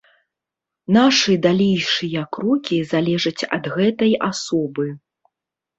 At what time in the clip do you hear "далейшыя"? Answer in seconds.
1.43-2.21